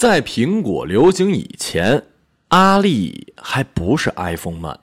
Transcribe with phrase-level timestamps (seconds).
[0.00, 2.06] 在苹果流行以前，
[2.48, 4.80] 阿丽还不是 iPhone 慢，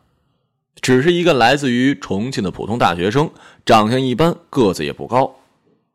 [0.80, 3.32] 只是一个来自于重庆的普通大学生，
[3.66, 5.38] 长相一般，个子也不高。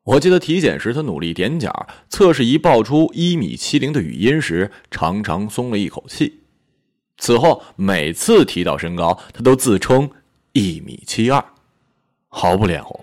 [0.03, 6.41] 我记得体检时，他努力踮脚，测试仪报出一米七零的语音时，长长松了一口气。
[7.19, 10.11] 此后，每次提到身高，他都自称
[10.51, 11.45] 一米七二，
[12.27, 12.99] 毫不脸红。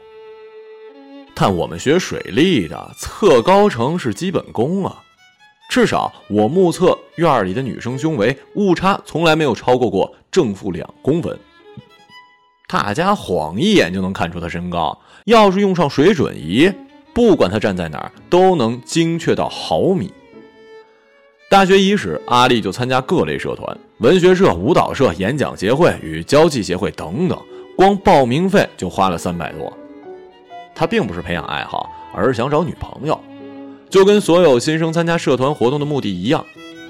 [1.34, 5.06] 但我们学水利的，测高程是基本功啊，
[5.70, 11.40] 至少我目测院里的女生胸围误差从来没有超过过正负两公分。
[12.68, 16.72] 大家晃一眼就能看出他身高，要是用上水准仪。
[17.14, 20.12] 不管他站在哪儿，都能精确到毫米。
[21.50, 27.38] 大学伊始，阿丽就参加各类社团，文学社、舞蹈社、演讲协会与交际协会等等，
[27.76, 29.72] 光报名费就花了三百多。
[30.74, 33.20] 他并不是培养爱好，而是想找女朋友。
[33.90, 36.46] 就跟所有新生参加社团活动的目的一样，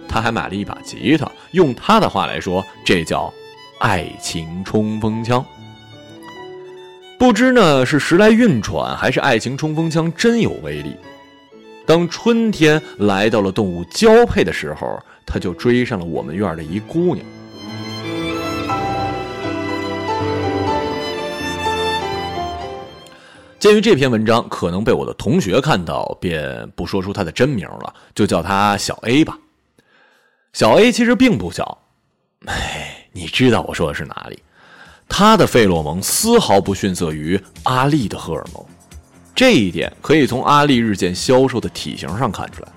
[0.08, 1.30] 他还买了一把吉他。
[1.52, 3.34] 用他的话来说，这叫
[3.80, 5.44] 爱情冲锋枪。
[7.18, 10.96] 不知呢是时来运转，还是爱情冲锋枪真有威力。
[11.86, 17.26] 当春天来到了动物交配的时候，他就追上了我们院的一姑娘。
[23.60, 29.38] 鉴于这篇文章可能被我的同学看到，便不说出他的真名了，就叫他小 A 吧。
[30.54, 31.78] 小 A 其实并不小，
[32.46, 34.42] 哎，你知道我说的是哪里？
[35.10, 38.66] 他的费洛蒙丝毫不逊色于阿丽的荷尔蒙，
[39.36, 42.70] 这一点可以从阿丽日渐消瘦的体型上看出来。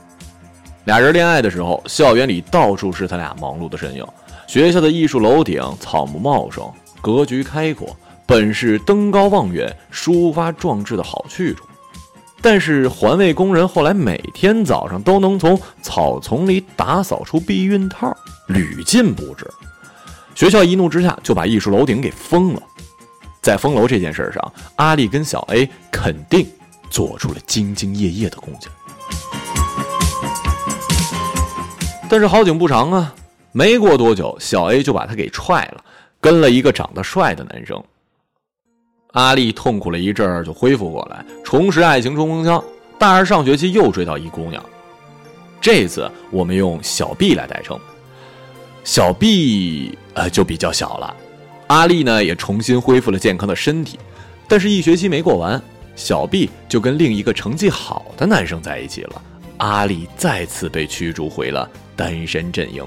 [0.87, 4.05] 俩人恋爱的时候，校园里到处是他俩忙碌的身影。
[4.49, 6.69] 学校的艺术楼顶草木茂盛，
[7.01, 7.97] 格局开阔，
[8.33, 11.67] 本是登高望远、抒发壮志的好去处。
[12.41, 18.17] 但是环卫工人后来每天早上都能从草丛里打扫出避孕套，
[18.47, 19.47] 屡禁不止。
[20.35, 22.63] 学校一怒之下就把艺术楼顶给封了。
[23.43, 26.47] 在封楼这件事上，阿丽跟小 A 肯定
[26.89, 28.73] 做出了兢兢业业的贡献。
[32.09, 33.15] 但是好景不长啊，
[33.53, 35.85] 没过多久，小 A 就把他给踹了，
[36.19, 37.85] 跟了一个长得帅的男生。
[39.13, 42.63] 阿丽痛苦了一阵儿，就恢复过来，重拾爱情冲锋枪。
[42.99, 44.65] 大二上学期又追到一姑娘，
[45.61, 47.79] 这次我们用小 B 来代称。
[48.85, 51.15] 小 B 呃就比较小了，
[51.67, 53.99] 阿丽呢也重新恢复了健康的身体，
[54.49, 55.61] 但是，一学期没过完，
[55.95, 59.21] 小 B 就跟另一个成绩好的男生在一起了，
[59.59, 62.85] 阿丽再次被驱逐回了单身阵营。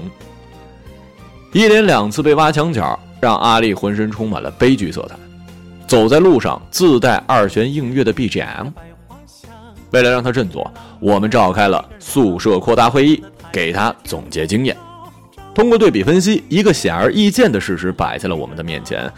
[1.52, 5.16] 一连两次被挖墙脚，让阿丽浑身充满了悲剧色彩，
[5.86, 8.72] 走在路上自带二弦映月的 BGM。
[9.92, 10.70] 为了让他振作，
[11.00, 14.76] 我们召开了宿舍扩大会议，给他总结经验。
[15.54, 19.10] 通过对比分析，一个显而易见的事实摆在了我们的面前：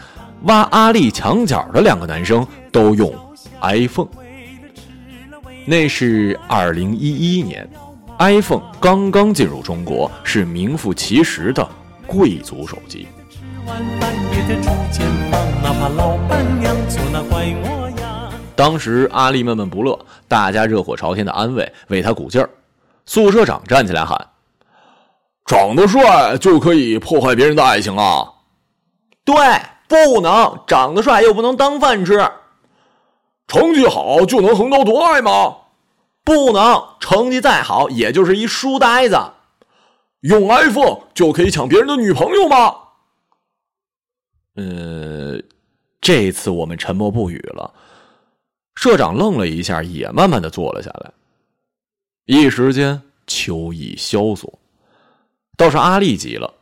[0.43, 3.13] 挖阿力墙角的两个男生都用
[3.61, 4.07] iPhone。
[5.65, 7.67] 那是二零一一年
[8.19, 11.67] ，iPhone 刚刚进入中国，是名副其实的
[12.07, 13.07] 贵族手机。
[18.55, 19.97] 当时阿丽闷闷不乐，
[20.27, 22.49] 大家热火朝天的安慰，为他鼓劲儿。
[23.05, 24.27] 宿舍长站起来喊。
[25.45, 28.27] 长得帅就可以破坏别人的爱情啊？
[29.23, 29.35] 对，
[29.87, 32.29] 不能长得帅又不能当饭吃。
[33.47, 35.55] 成绩好就能横刀夺爱吗？
[36.25, 39.17] 不能，成绩再好也就是一书呆子。
[40.19, 42.75] 用 iPhone 就可以抢别人的女朋友吗？
[44.59, 45.41] 呃，
[46.01, 47.73] 这次我们沉默不语了。
[48.75, 51.11] 社长愣了一下，也慢慢的坐了下来。
[52.25, 54.59] 一时间，秋意萧索。
[55.55, 56.53] 倒是阿丽急了，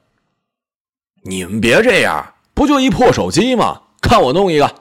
[1.23, 3.81] 你们别这样，不就一破手机吗？
[3.99, 4.75] 看我弄一个。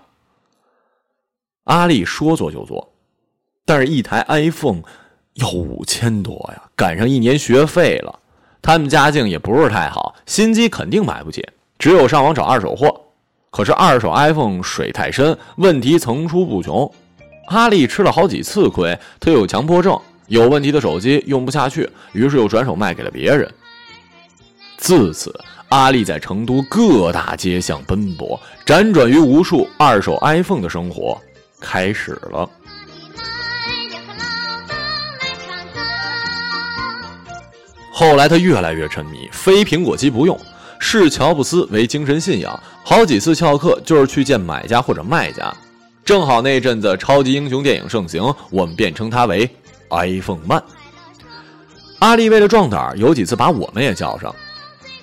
[1.64, 2.92] 阿丽说做就做，
[3.64, 4.82] 但是一台 iPhone
[5.34, 8.20] 要五千多呀，赶上一年学费了。
[8.60, 11.46] 他们家境也不是太好，新机肯定买不起，
[11.78, 13.02] 只有上网找二手货。
[13.56, 16.92] 可是二手 iPhone 水太深，问题层出不穷。
[17.46, 23.50] 阿丽吃了好几次亏，她有强迫症，有问题的手机用不下去，于是又转手卖给了别人。
[24.76, 25.34] 自此，
[25.70, 31.18] 阿丽在成都各大街巷奔波，辗转于无数二手 iPhone 的生活
[31.58, 32.46] 开始了。
[37.90, 40.38] 后来，他越来越沉迷，非苹果机不用，
[40.78, 45.52] 视乔布斯为精神信仰，好几次翘课就是去见买家或者卖家。
[46.04, 49.50] 正好那阵子超级英雄电影盛行，我们便称他为
[49.90, 50.62] iPhone Man”。
[51.98, 54.34] 阿丽为了壮胆，有几次把我们也叫上，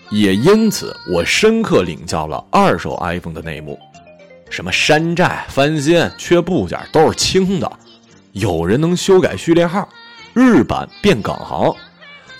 [0.09, 3.77] 也因此我深刻领教了二手 iPhone 的内幕：
[4.49, 7.69] 什么山寨、翻新、缺部件都是轻的，
[8.31, 9.89] 有人能修改序列号，
[10.33, 11.75] 日版变港行。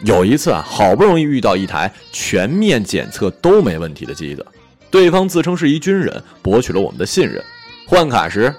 [0.04, 4.46] 有一次啊，好不容易遇到一台全面检测都没问题的机子，
[4.92, 7.42] 对方自称是一军人，博取了我们的信任。
[7.88, 8.54] 换卡时，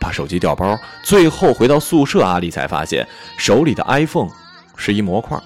[0.00, 3.06] 把手机掉包，最后回到宿舍，阿丽才发现
[3.38, 4.30] 手里的 iPhone
[4.76, 5.40] 是一模块，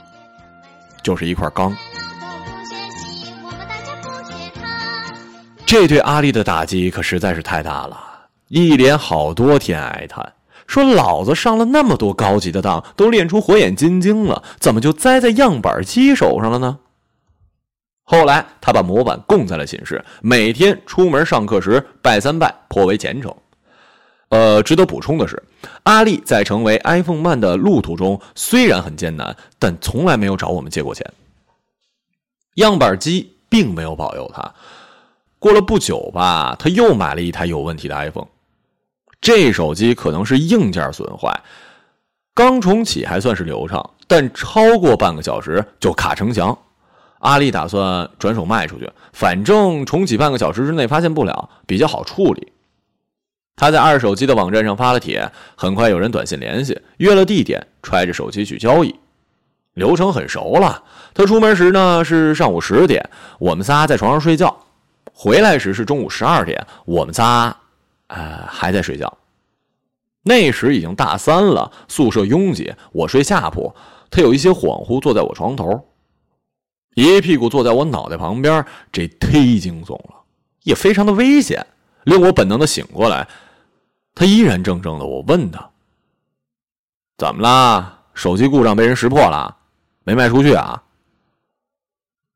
[1.02, 1.76] 就是一块钢。
[5.66, 7.98] 这对阿丽的打击可实在是太大了，
[8.48, 10.32] 一连好多天哀叹。
[10.66, 16.78] 说老子上了那么多高级的当，都练出火眼金睛了，怎么就栽在样板机手上了呢？
[18.02, 23.34] 后来他把模板供在了寝室，每天出门上课时拜三拜，颇为虔诚。
[24.28, 25.42] 呃，值得补充的是，
[25.84, 31.10] 阿丽在成为 iPhone Man 的路途中虽然很艰难，但从来没有找我们借过钱。
[32.56, 34.54] 样板机并没有保佑他。
[35.38, 38.26] 过了不久吧，他又买了一台有问题的 iPhone。
[39.24, 41.40] 这手机可能是硬件损坏，
[42.34, 46.58] 刚重启还算是流畅，但超过半个小时就卡成墙。
[47.20, 52.52] 阿丽打算转手卖出去，反正重启半个小时之内发现不了，比较好处理。
[53.56, 58.94] 他在二手机的网站上发了帖，很快有人短信联系，约了地点，揣着手机去交易。
[59.72, 60.82] 流程很熟了。
[61.14, 64.48] 他出门时呢是上午十点，我们仨在床上睡觉；
[65.14, 67.56] 回来时是中午十二点，我们仨。
[68.08, 69.18] 呃，还在睡觉。
[70.22, 73.74] 那时已经大三了，宿舍拥挤，我睡下铺，
[74.10, 75.88] 他有一些恍惚，坐在我床头，
[76.94, 80.22] 一屁股坐在我脑袋旁边，这忒惊悚了，
[80.62, 81.66] 也非常的危险，
[82.04, 83.28] 令我本能的醒过来。
[84.14, 85.70] 他依然怔怔的，我问他
[87.18, 88.04] ：“怎么啦？
[88.14, 89.56] 手机故障被人识破了，
[90.04, 90.84] 没卖出去啊？”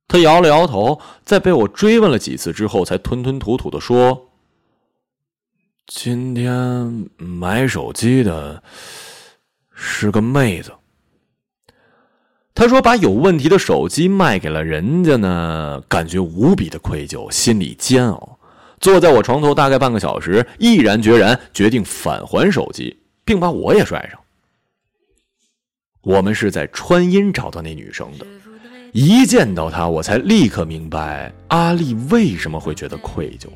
[0.09, 4.28] 他摇了摇头，在被我追问了几次之后，才吞吞吐吐的说。
[5.91, 8.63] 今天买手机的
[9.75, 10.71] 是个妹子。
[12.55, 18.39] 他说：“把有问题的手机卖给了人家呢，感觉无比的愧疚，心里煎熬。
[18.81, 24.21] 坐在我床头大概半个小时，毅然决然决定返还手机，并把我也拽上。
[26.03, 28.27] 我们是在川音找到那女生的，
[28.93, 33.49] 一见到她，我才立刻明白阿丽为什么会觉得愧疚。”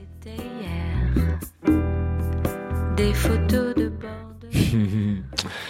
[4.70, 5.22] 哼哼，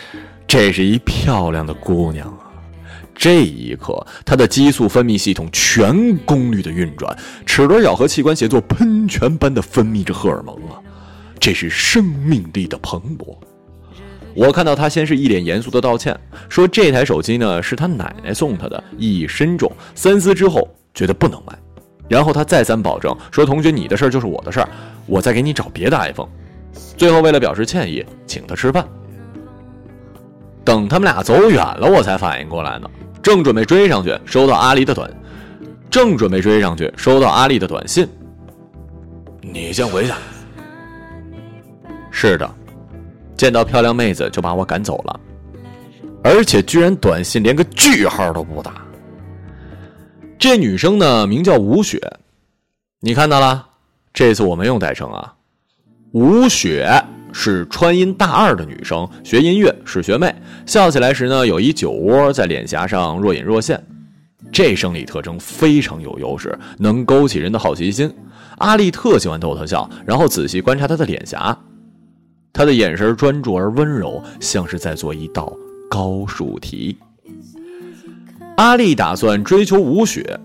[0.47, 2.51] 这是一漂亮的姑娘啊！
[3.15, 7.17] 这一刻，她的激素分泌系统全功率的运转，
[7.47, 10.81] 齿轮咬合器官协作，喷泉般的分泌着荷尔蒙啊！
[11.39, 13.37] 这是生命力的蓬勃。
[14.35, 16.19] 我看到她先是一脸严肃的道歉，
[16.49, 19.71] 说这台手机呢是她奶奶送她的，意义深重。
[19.95, 21.57] 三思之后，觉得不能卖。
[22.09, 24.69] 然后她再三保证说：“同学，你的事儿就是我的事儿，
[25.07, 26.29] 我再给你找别的 iPhone。”
[26.97, 28.87] 最后，为了表示歉意，请他吃饭。
[30.65, 32.89] 等他们俩走远了，我才反应过来呢。
[33.23, 35.11] 正准备追上去，收到阿丽的短，
[35.91, 38.09] 正准备追上去，收到阿丽的短信。
[39.41, 40.13] 你先回去。
[42.11, 42.49] 是的，
[43.37, 45.21] 见到漂亮妹子就把我赶走了，
[46.23, 48.75] 而且居然短信连个句号都不打。
[50.39, 52.01] 这女生呢，名叫吴雪，
[53.01, 53.67] 你看到了？
[54.13, 55.35] 这次我没用代称啊。
[56.13, 57.03] 吴雪
[57.33, 60.35] 是川音大二的女生，学音乐是学妹，
[60.67, 63.83] 笑起来时呢有一酒窝在脸颊上若隐若现，
[64.53, 68.13] 这生理特征非常有优势，能勾起人的好奇心。
[68.59, 71.59] 阿丽特喜欢逗她笑，然后仔细观察她的脸颊，
[72.53, 75.51] 她的眼神专注而温柔，像是在做一道
[75.89, 76.99] 高数题。
[78.59, 80.39] 阿丽打算追求吴雪。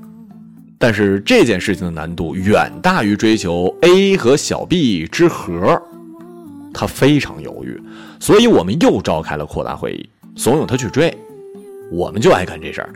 [0.80, 5.82] 但是这件事情的难度远大于追求 A 和小 B 之和，
[6.74, 7.82] 他非常犹豫，
[8.20, 11.16] 所以我们又召开了扩大会议，怂恿他去追。
[11.92, 12.94] 我们就爱干这事儿。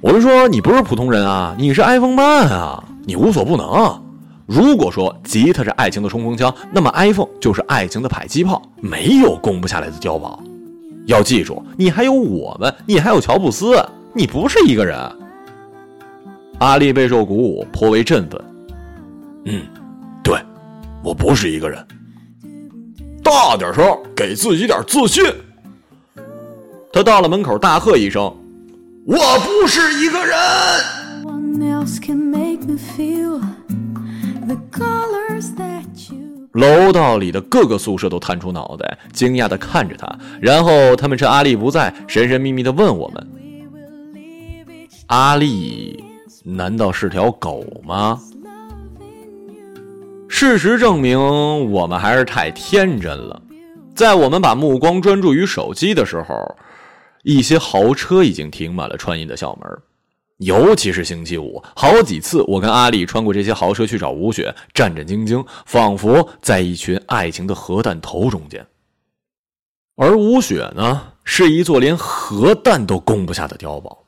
[0.00, 4.02] 我们说你不是普通人啊，你是 iPhone Man 啊，你无所不能。
[4.46, 10.42] 如果说吉他是爱情的冲锋枪，那么 iPhone 就是爱情的迫击炮，没有攻不下来的碉堡。
[11.04, 14.96] 要记住，你还有我们，你还有乔布斯，你不是一个人。
[16.58, 18.40] 阿丽备受鼓舞，颇为振奋。
[19.44, 19.62] 嗯，
[20.22, 20.38] 对，
[21.04, 21.84] 我不是一个人。
[23.22, 23.84] 大点声，
[24.16, 25.24] 给自己点自信。
[26.92, 28.22] 他到了门口，大喝一声
[29.06, 30.36] ：“我不是一个人！”
[36.52, 40.18] 楼道里的各个宿舍都探出脑袋，惊讶的看着他。
[40.40, 43.28] 然后他们趁阿丽不在，神神秘秘的问我们
[45.06, 46.02] ：“阿丽
[46.44, 48.20] 难道是条狗吗？
[50.28, 51.18] 事实证明，
[51.70, 53.42] 我们还是太天真了。
[53.94, 56.56] 在我们把目光专注于手机的时候，
[57.24, 59.68] 一些豪车已经停满了川音的校门。
[60.38, 68.64] 尤其是星期五，好几次我跟阿丽穿过这些豪车去找吴雪，战战兢兢，仿佛在一群爱情的核弹头中间。
[69.96, 74.04] 而吴雪呢，是一座连核弹都攻不下的碉堡。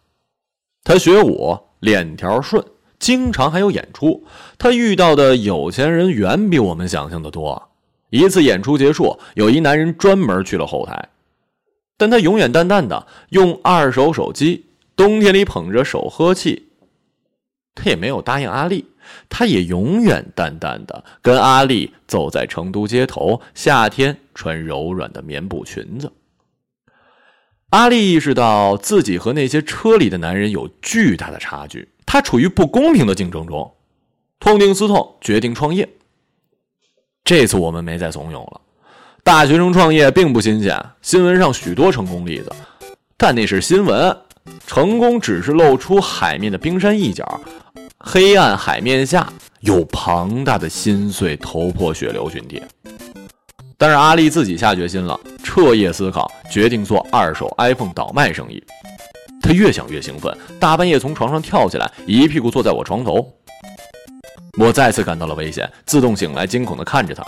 [0.84, 2.64] 她学武，脸条顺，
[2.98, 4.24] 经常还有演出。
[4.56, 7.70] 他遇到的有钱人远比我们想象的多。
[8.10, 11.08] 一次演出结束，有一男人专门去了后台，
[11.96, 14.66] 但他永远淡淡的用二手手机。
[14.96, 16.68] 冬天里捧着手呵气，
[17.74, 18.84] 他也没有答应阿丽，
[19.30, 26.12] 他也永远淡淡的跟阿丽走在成都街头，夏天穿柔软的棉布裙子。
[27.70, 33.72] 阿丽意识到自己和那些车里的男人有巨大的差距，他处于不公平的竞争中，
[34.40, 35.88] 痛定思痛，决定创业。
[37.22, 38.60] 这次我们没再怂恿了，
[39.22, 42.52] 大学生创业并不新鲜，新闻上许多成功例子，
[43.16, 44.16] 但那是新闻。
[44.66, 47.40] 成功只是露出海面的冰山一角，
[47.98, 52.60] 黑暗海面下有庞大的心碎头破血流群体。
[53.80, 58.62] 但是阿丽自己下决心了，彻夜思考，决定做二手 iPhone 倒卖生意。
[59.40, 63.26] 他越想越兴奋，大半夜从床上跳起来，一屁股坐在我床头。
[64.58, 67.24] 我再次感到了危险，自动醒来，惊恐地看着他。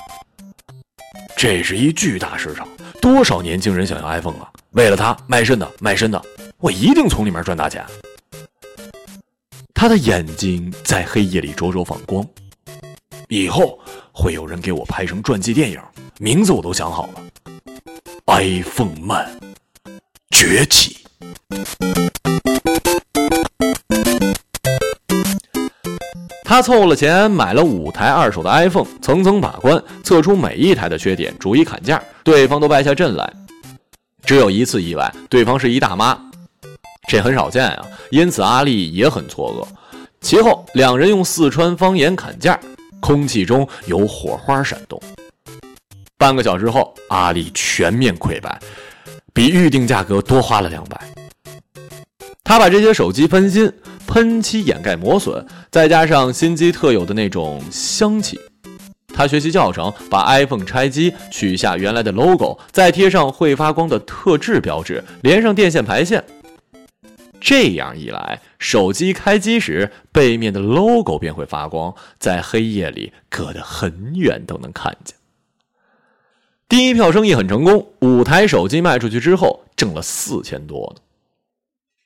[1.35, 2.69] 这是一巨大市场，
[3.01, 4.51] 多少年轻人想要 iPhone 啊！
[4.73, 6.23] 为了它，卖身的，卖身的。
[6.59, 7.83] 我一定从里面赚大钱。
[9.73, 12.23] 他的眼睛在黑夜里灼灼放光，
[13.29, 13.79] 以后
[14.13, 15.81] 会有人给我拍成传记电影，
[16.19, 17.23] 名字我都想好了
[18.27, 19.41] ，iPhone Man
[20.31, 20.99] 崛起。
[26.45, 33.33] 他凑了钱买了五台二手的 iPhone，层层把关，测出每一台的缺点，逐一砍价，对方都败下阵来。
[34.27, 36.19] 只有一次意外，对方是一大妈。
[37.09, 39.67] 这很少见啊，因此阿丽也很错愕。
[40.21, 42.61] 其后两人用四川方言砍价，
[43.03, 44.99] 空气中有火花闪动。
[46.17, 48.57] 半个小时后，阿丽全面溃败，
[49.35, 50.99] 比预定价格多花了两百。
[52.45, 53.71] 他把这些手机翻新、
[54.07, 58.39] 喷漆掩盖磨损，再加上新机特有的那种香气。
[59.13, 66.23] 他学习教程，把 iPhone 拆机，取下原来的 logo，再贴上会发光的特制标志，连上电线排线。
[67.45, 75.17] 这样一来，手机开机时背面的 logo 便会发光，在黑夜里隔得很远都能看见。
[76.69, 81.03] 第一票生意很成功，五台手机卖出去之后挣了四千多呢。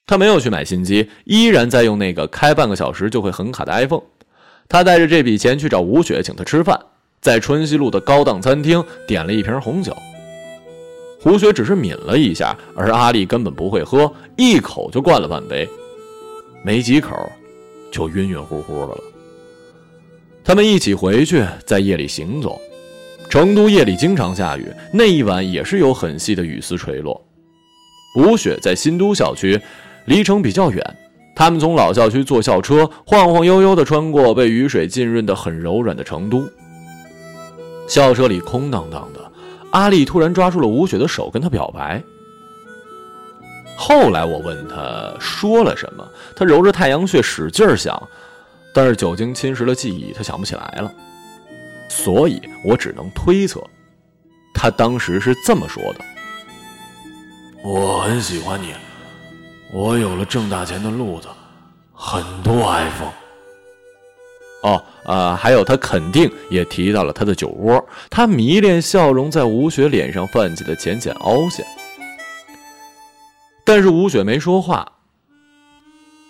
[0.06, 4.04] 他没有去买新机，依然在用那个开半个小时就会很卡的 iPhone。
[4.68, 6.80] 他带着这笔钱去找吴雪，请他吃饭，
[7.20, 9.94] 在春熙路的高档餐厅点了一瓶红酒。
[11.26, 15.68] 胡雪只是抿了一下，而阿丽根本不会喝，一口就灌了半杯，
[16.62, 17.16] 没几口
[17.90, 18.98] 就晕晕乎乎的了。
[20.44, 22.60] 他们一起回去，在夜里行走。
[23.28, 27.20] 成都夜里经常下雨，那一晚也是有很细的雨丝垂落。
[28.16, 29.60] 吴雪在新都校区，
[30.04, 30.96] 离城比较远，
[31.34, 36.48] 他们从老校区坐校车，晃晃悠悠地穿过被雨水浸润的很柔软的成都。
[37.88, 39.32] 校车里空荡荡的。
[39.72, 42.02] 阿丽突然抓住了吴雪的手，跟她表白。
[43.76, 48.00] 后来我问她说了什么，她揉着太阳穴使劲想，
[48.72, 50.90] 但是酒精侵蚀了记忆，她想不起来了。
[51.88, 53.62] 所以我只能推测，
[54.54, 56.00] 她当时是这么说的
[57.62, 58.72] ：“我很喜欢你，
[59.72, 61.28] 我有了挣大钱的路子，
[61.92, 63.12] 很多 iPhone。”
[64.62, 71.64] 哦，呃，还有他肯定也提到了他的酒窝，他迷恋笑容在吴雪脸上泛起的浅浅凹陷。
[73.64, 74.90] 但是吴雪没说话，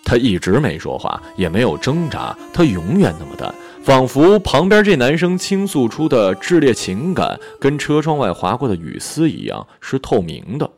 [0.03, 3.53] 他一直没说话，也没有挣扎，他永远那么淡，
[3.83, 10.69] 仿佛旁边这男生倾诉出的炽烈情感，跟车窗外划过的雨丝一样，是透明的，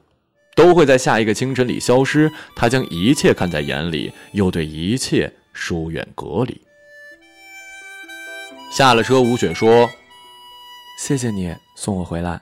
[0.56, 2.32] 都会在下一个清晨里消失。
[2.56, 6.60] 他将一切看在眼里，又对一切疏远隔离。
[8.70, 9.90] 下了车，吴雪说
[11.00, 12.40] ：“谢谢你送我回来。”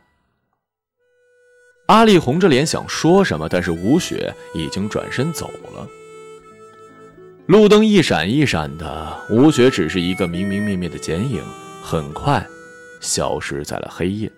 [1.88, 5.88] 阿丽红着脸想说什么，但是吴雪已经转身走了。
[7.46, 11.42] 路灯一闪一闪的，吴雪只是一个明明灭灭的剪影，
[11.82, 12.46] 很快
[13.00, 14.30] 消失在了黑夜。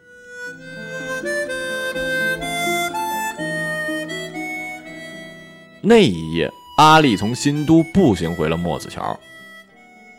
[5.81, 9.19] 那一夜，阿丽从新都步行回了墨子桥，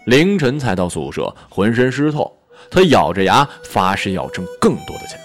[0.07, 2.30] 凌晨才到宿舍，浑身湿透。
[2.71, 5.19] 他咬着牙发誓要挣更多的钱。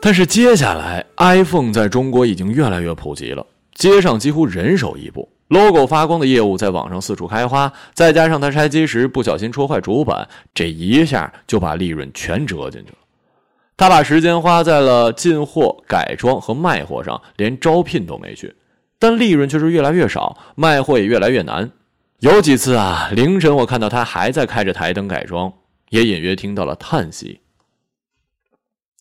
[0.00, 7.70] 但是接下来，iPhone 在中国已经越来越普及了，街上几乎人手一部，logo 发光的业务在网上四处开花。
[7.92, 12.96] 再加上他拆机时不小心戳坏主板，这一下就把利润全折进去了。
[13.76, 18.54] 他把时间花在了进货、改装和卖货上，连招聘都没去，
[18.98, 21.70] 但利润却是越来越少，卖货也越来越难。
[22.20, 25.50] 有几次啊，凌晨我看到他还在开着台灯改装，
[25.88, 27.40] 也隐约听到了叹息。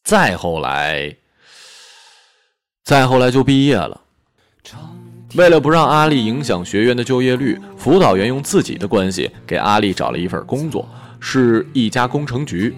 [0.06, 1.14] 再后来，
[2.86, 4.00] 再后来就毕业了。
[5.36, 10.88] 为了不让阿丽影响学员的就业率，辅导员用自己的关系给阿丽找了一份工作，
[11.20, 12.74] 是一家工程局。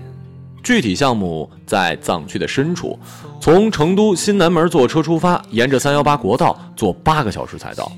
[0.63, 2.97] 具体项目在藏区的深处，
[3.39, 7.91] 从成都新南门坐车出发，沿着三幺八国道坐八个小时才到。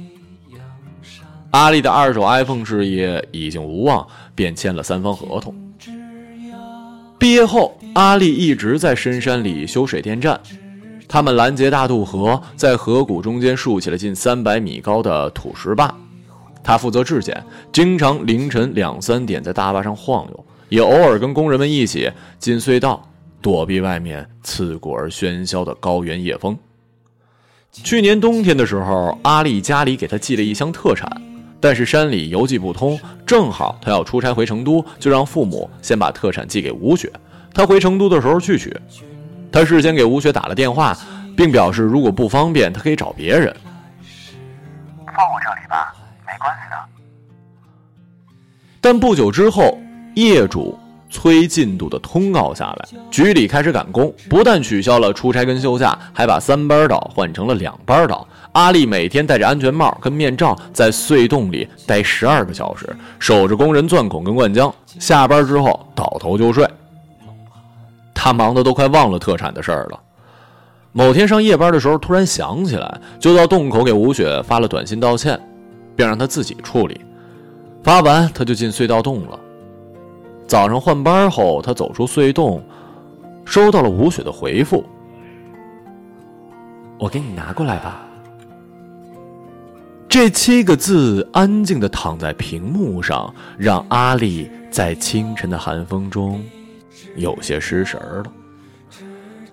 [1.53, 5.53] 阿丽的二手 iPhone 事业已经无望，便签了三方合同。
[7.19, 10.39] 毕业后，阿丽一直在深山里修水电站。
[11.07, 15.93] 他们拦截大渡河，在河谷中间竖起了近三百米高的土石坝。
[16.63, 23.07] 他负责质检，经常凌晨两三点在大坝上晃悠，也偶尔跟工人们一起进隧道，
[23.43, 26.57] 躲避外面刺骨而喧嚣的高原夜风。
[27.71, 31.21] 去年冬天的时候，阿丽家里给他寄了一箱特产。
[31.63, 37.09] 但是山里邮寄不通，正好他要出差回成都，就让父母先把特产寄给吴雪。
[37.53, 38.75] 他回成都的时候去取。
[39.49, 40.93] 他事先给吴雪打了电话，
[41.37, 43.55] 并表示如果不方便，他可以找别人。
[45.05, 45.95] 放我这里吧，
[46.27, 46.75] 没关系的。
[48.81, 49.79] 但不久之后，
[50.15, 50.77] 业主
[51.13, 58.27] 催进度的通告下来，局里开始赶工，不但取消了出差跟休假，还把三班倒换成了两班倒。
[58.53, 62.89] 阿丽每天戴着安全帽跟面罩，在隧洞里待十二个小时，
[63.19, 64.73] 守着工人钻孔跟灌浆。
[64.99, 66.67] 下班之后倒头就睡。
[68.13, 69.99] 他忙得都快忘了特产的事儿了。
[70.91, 75.39] 某天上夜班的时候，突然想起来，就到洞口给吴雪发了短信道歉，
[75.95, 76.99] 并让他自己处理。
[77.83, 79.39] 发完，他就进隧道洞了。
[80.53, 82.63] 早上换班后，他走出隧洞，
[83.43, 84.85] 收到了吴雪的回复
[86.99, 88.05] ：“我给你拿过来吧。”
[90.07, 96.39] 这七个字安静地躺在屏幕上，让阿丽在清晨的寒风中
[97.15, 98.23] 有些失神了。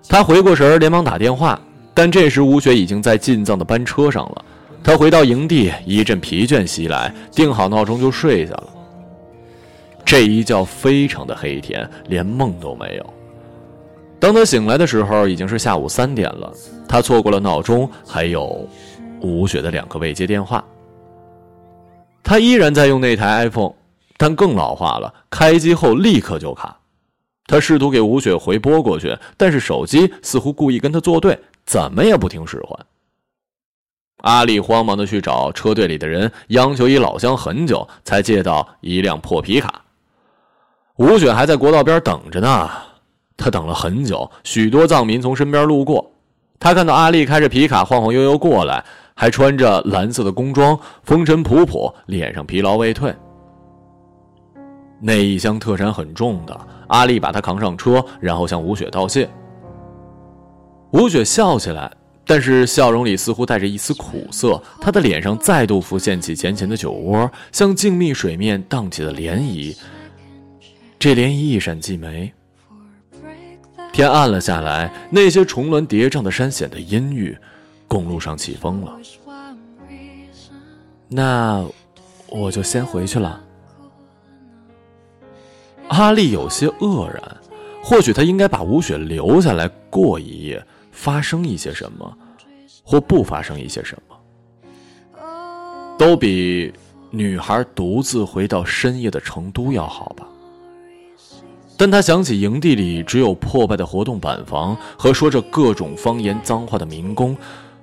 [0.07, 1.59] 他回过神连忙打电话，
[1.95, 4.45] 但这时吴雪已经在进藏的班车上了。
[4.83, 8.67] 他回到营地，一阵疲倦袭来，定好闹钟就睡下了。
[10.11, 13.13] 这一觉非常的黑天，连梦都没有。
[14.19, 16.51] 当他醒来的时候，已经是下午三点了。
[16.85, 18.67] 他错过了闹钟，还有。
[19.21, 20.61] 吴雪的两个未接电话，
[22.21, 23.71] 他依然在用那台 iPhone，
[24.17, 26.77] 但更老化了，开机后立刻就卡。
[27.45, 32.77] 他试图给吴雪回拨过去，但是手机似乎故意跟他作对，怎么也不听使唤。
[34.23, 39.81] 阿丽慌忙的去找车队里的人，央求一老乡，很久才借到一辆破皮卡。
[41.01, 42.69] 吴雪还在国道边等着呢，
[43.35, 46.11] 他等了很久，许多藏民从身边路过，
[46.59, 48.85] 他看到阿丽开着皮卡晃晃悠悠过来。
[49.13, 53.13] 还穿着蓝色的工装，风尘仆仆，脸上疲劳未退。
[54.99, 59.29] 那一箱特产很重的，阿丽把他扛上车，然后向吴雪道谢。
[60.91, 61.91] 吴雪笑起来，
[62.25, 64.59] 但是笑容里似乎带着一丝苦涩。
[64.79, 69.75] 她的脸上再度浮现起浅浅的酒窝，像静谧水面荡起的涟漪。
[71.01, 72.31] 这涟漪一闪即没。
[73.91, 77.35] 天暗了下来，那些重峦叠嶂的山显得阴郁。
[77.87, 78.99] 公路上起风了，
[81.09, 81.65] 那
[82.29, 83.41] 我就先回去了。
[85.87, 87.37] 阿丽有些愕然，
[87.83, 92.17] 或许她应该把吴雪留下来过一夜，发生一些什么，
[92.83, 94.15] 或不发生一些什么，
[95.97, 96.71] 都比
[97.09, 100.27] 女孩独自回到深夜的成都要好吧。
[101.81, 107.35] 但他想起营地里只有破败的活动板房和说着各种方言脏话的民工。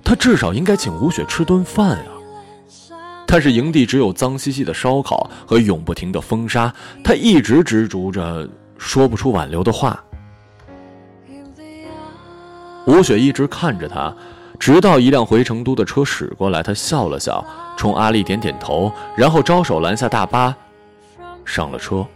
[0.05, 2.15] 他至少应该请吴雪吃顿饭啊！
[3.27, 10.01] 但是营地只有脏兮兮的烧烤和永不停的风沙，他一直执着着说不出挽留的话。
[12.85, 14.15] 吴雪一直看着他，
[14.57, 20.55] 直到一辆回成都的车驶过来，他笑了笑，冲阿丽点点头，然后招手拦下大巴，
[21.43, 22.07] 上了车。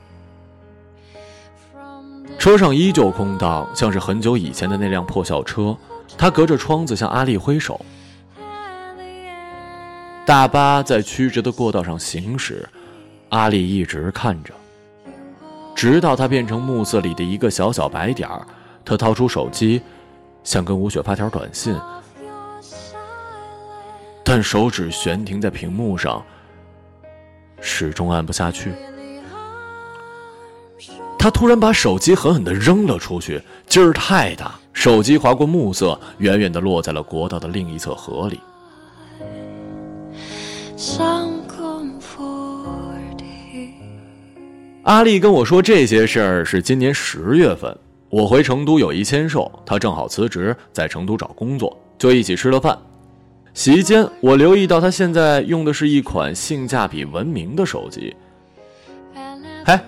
[2.43, 5.73] 车上依旧空荡，像是很久以前的那辆破校车。
[6.17, 7.79] 他隔着窗子向阿丽挥手。
[10.25, 12.67] 大巴在曲折的过道上行驶，
[13.29, 14.53] 阿丽一直看着，
[15.73, 18.45] 直到它变成暮色里的一个小小白点儿。
[18.83, 19.81] 他掏出手机，
[20.43, 21.73] 想跟吴雪发条短信，
[24.21, 26.21] 但手指悬停在屏幕上，
[27.61, 28.73] 始终按不下去。
[31.23, 38.41] 他突然把手机狠狠地扔了出去，劲儿太大，手机划过暮色，远远地落在了国道的另一侧河里。
[44.83, 47.73] 阿丽跟我说这些事儿是今年十月份，
[48.09, 52.77] 我回成都有一签售，他正好辞职在成都找工作，就一起吃了饭。
[53.53, 58.13] 席间，我留意到他现在用的是一款性价比闻名的手机。
[59.63, 59.79] 嘿。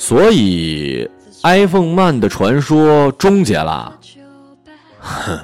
[0.00, 1.06] 所以
[1.42, 3.94] ，iPhone 慢的传说终结了。
[4.98, 5.38] 哼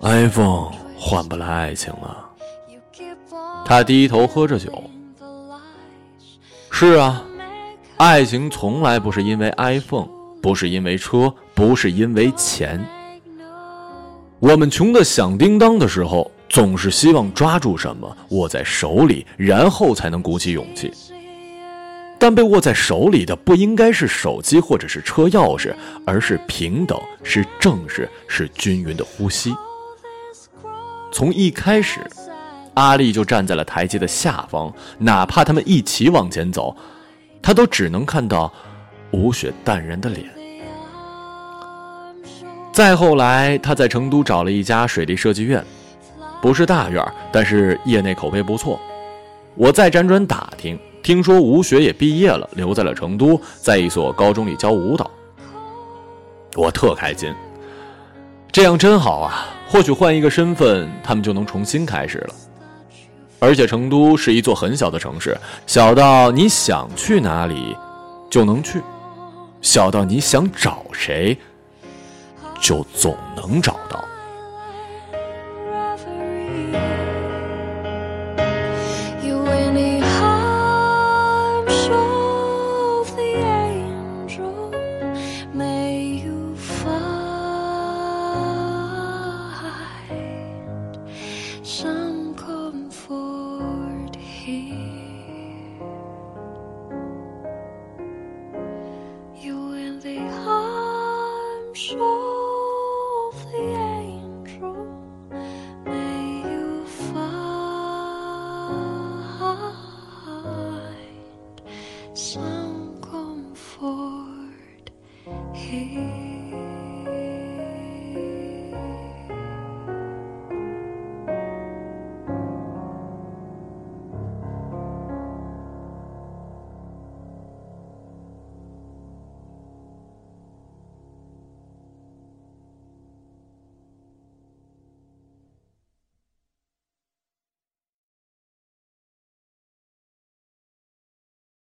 [0.00, 2.26] ，iPhone 换不来爱情了。
[3.66, 4.82] 他低头喝着酒。
[6.70, 7.22] 是啊，
[7.98, 10.08] 爱情从来不是因为 iPhone，
[10.40, 12.82] 不是因为车，不是因为钱。
[14.40, 20.90] 我们穷的响叮当的时候，总是希望抓住什么握在手里，然后才能鼓起勇气。
[22.24, 25.74] 但被握在手里的不应该是手机或者是车钥匙，
[26.06, 29.54] 而是平等，是正视，是均匀的呼吸。
[31.12, 32.00] 从一开始，
[32.72, 36.74] 阿丽就站在了台阶的下方，哪怕他们一起往前走，
[37.42, 38.50] 他都只能看到
[39.10, 40.26] 吴雪淡然的脸。
[42.72, 45.62] 再后来，他在成都找了一家水利设计院，
[46.40, 48.80] 不是大院，但是业内口碑不错。
[49.56, 50.80] 我再辗转打听。
[51.04, 55.10] 听说吴雪也毕业了，留在了成都，在一所高中里教舞蹈。
[56.56, 57.30] 我特开心，
[58.50, 59.46] 这样真好啊！
[59.68, 62.34] 或许换一个身份，他们就能重新开始了。
[63.38, 65.36] 而且成都是一座很小的城市，
[65.66, 67.76] 小到你想去哪里
[68.30, 68.80] 就能去，
[69.60, 71.36] 小到你想找谁
[72.58, 74.02] 就总能找到。